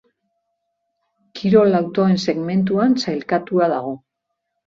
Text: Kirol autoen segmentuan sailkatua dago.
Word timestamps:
Kirol 1.39 1.79
autoen 1.81 2.17
segmentuan 2.31 2.97
sailkatua 3.05 3.71
dago. 3.77 3.93